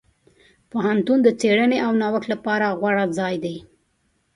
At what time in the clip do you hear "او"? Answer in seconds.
1.85-1.91